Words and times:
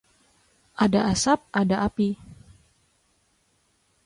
Ada 0.83 1.01
asap 1.13 1.39
ada 1.61 1.75
api 1.87 2.09